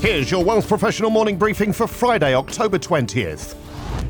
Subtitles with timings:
[0.00, 3.56] Here's your Wealth Professional morning briefing for Friday, October 20th.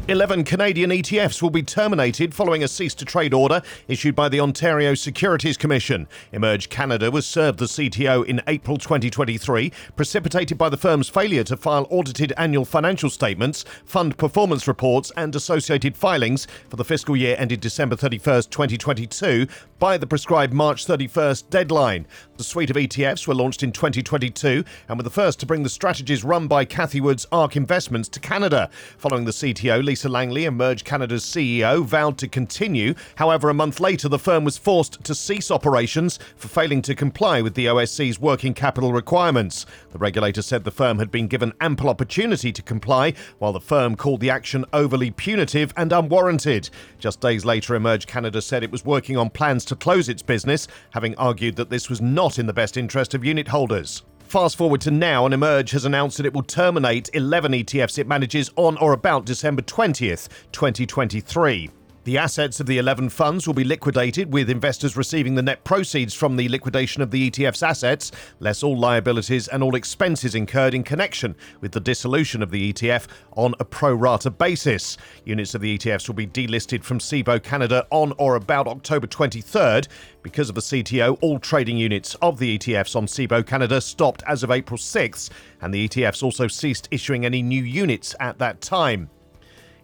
[0.08, 4.38] 11 Canadian ETFs will be terminated following a cease to trade order issued by the
[4.38, 6.06] Ontario Securities Commission.
[6.32, 11.56] Emerge Canada was served the CTO in April 2023, precipitated by the firm's failure to
[11.56, 17.34] file audited annual financial statements, fund performance reports, and associated filings for the fiscal year
[17.38, 19.46] ended December 31st, 2022,
[19.78, 22.06] by the prescribed March 31st deadline.
[22.38, 25.68] The suite of ETFs were launched in 2022 and were the first to bring the
[25.68, 28.70] strategies run by Cathie Wood's ARK Investments to Canada.
[28.98, 32.94] Following the CTO, Lisa Langley, Emerge Canada's CEO, vowed to continue.
[33.16, 37.42] However, a month later, the firm was forced to cease operations for failing to comply
[37.42, 39.66] with the OSC's working capital requirements.
[39.92, 43.96] The regulator said the firm had been given ample opportunity to comply, while the firm
[43.96, 46.70] called the action overly punitive and unwarranted.
[46.98, 50.66] Just days later, Emerge Canada said it was working on plans to close its business,
[50.90, 54.02] having argued that this was not in the best interest of unit holders.
[54.20, 58.08] Fast forward to now, and Emerge has announced that it will terminate 11 ETFs it
[58.08, 61.70] manages on or about December 20th, 2023.
[62.06, 66.14] The assets of the 11 funds will be liquidated, with investors receiving the net proceeds
[66.14, 70.84] from the liquidation of the ETF's assets, less all liabilities and all expenses incurred in
[70.84, 74.96] connection with the dissolution of the ETF on a pro rata basis.
[75.24, 79.88] Units of the ETFs will be delisted from Cboe Canada on or about October 23rd.
[80.22, 84.44] Because of the CTO, all trading units of the ETFs on Cboe Canada stopped as
[84.44, 89.10] of April 6th, and the ETFs also ceased issuing any new units at that time.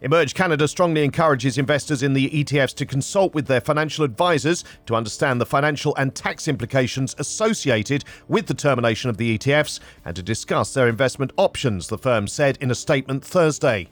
[0.03, 4.97] Emerge Canada strongly encourages investors in the ETFs to consult with their financial advisors to
[4.97, 10.23] understand the financial and tax implications associated with the termination of the ETFs and to
[10.23, 13.89] discuss their investment options, the firm said in a statement Thursday.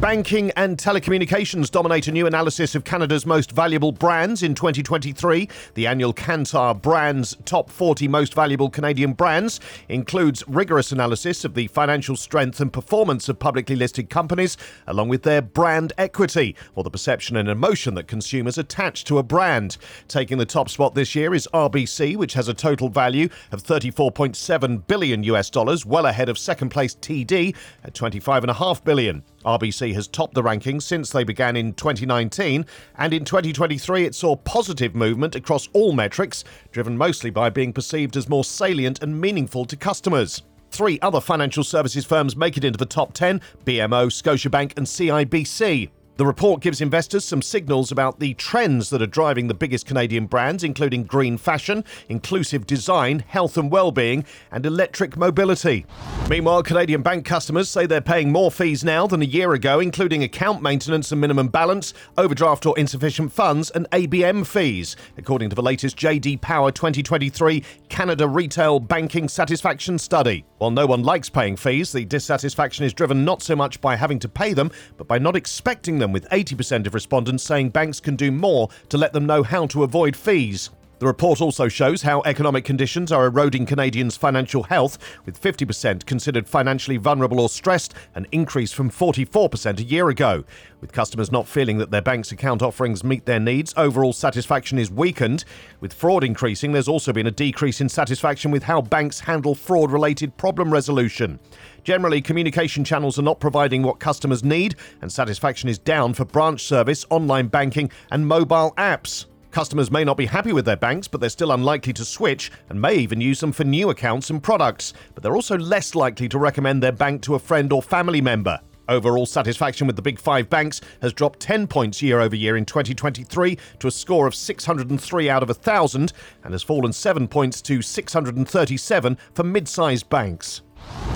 [0.00, 5.48] Banking and telecommunications dominate a new analysis of Canada's most valuable brands in 2023.
[5.72, 11.68] The annual Kantar BrandZ Top 40 Most Valuable Canadian Brands includes rigorous analysis of the
[11.68, 16.90] financial strength and performance of publicly listed companies, along with their brand equity, or the
[16.90, 19.78] perception and emotion that consumers attach to a brand.
[20.08, 24.86] Taking the top spot this year is RBC, which has a total value of 34.7
[24.86, 27.54] billion US dollars, well ahead of second place TD
[27.84, 29.22] at 25.5 billion.
[29.44, 32.66] RBC has topped the rankings since they began in 2019,
[32.96, 38.16] and in 2023 it saw positive movement across all metrics, driven mostly by being perceived
[38.16, 40.42] as more salient and meaningful to customers.
[40.74, 45.88] Three other financial services firms make it into the top 10 BMO, Scotiabank, and CIBC.
[46.16, 50.26] The report gives investors some signals about the trends that are driving the biggest Canadian
[50.26, 55.86] brands, including green fashion, inclusive design, health and well-being, and electric mobility.
[56.30, 60.22] Meanwhile, Canadian bank customers say they're paying more fees now than a year ago, including
[60.22, 65.62] account maintenance and minimum balance, overdraft or insufficient funds, and ABM fees, according to the
[65.62, 70.44] latest JD Power 2023 Canada Retail Banking Satisfaction Study.
[70.58, 74.20] While no one likes paying fees, the dissatisfaction is driven not so much by having
[74.20, 78.16] to pay them, but by not expecting them, with 80% of respondents saying banks can
[78.16, 80.70] do more to let them know how to avoid fees.
[81.04, 86.48] The report also shows how economic conditions are eroding Canadians' financial health, with 50% considered
[86.48, 90.44] financially vulnerable or stressed, an increase from 44% a year ago.
[90.80, 94.90] With customers not feeling that their bank's account offerings meet their needs, overall satisfaction is
[94.90, 95.44] weakened.
[95.80, 99.90] With fraud increasing, there's also been a decrease in satisfaction with how banks handle fraud
[99.90, 101.38] related problem resolution.
[101.82, 106.62] Generally, communication channels are not providing what customers need, and satisfaction is down for branch
[106.62, 109.26] service, online banking, and mobile apps.
[109.54, 112.82] Customers may not be happy with their banks, but they're still unlikely to switch and
[112.82, 114.94] may even use them for new accounts and products.
[115.14, 118.58] But they're also less likely to recommend their bank to a friend or family member.
[118.88, 122.64] Overall satisfaction with the big five banks has dropped 10 points year over year in
[122.64, 126.12] 2023 to a score of 603 out of 1,000
[126.42, 130.62] and has fallen 7 points to 637 for mid sized banks.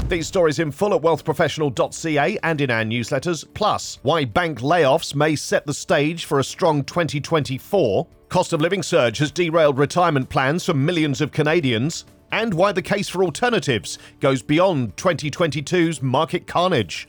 [0.09, 3.47] These stories in full at wealthprofessional.ca and in our newsletters.
[3.53, 8.07] Plus, why bank layoffs may set the stage for a strong 2024.
[8.31, 12.07] Cost of living surge has derailed retirement plans for millions of Canadians.
[12.33, 17.07] And why the case for alternatives goes beyond 2022's market carnage.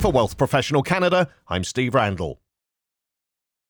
[0.00, 2.41] For Wealth Professional Canada, I'm Steve Randall.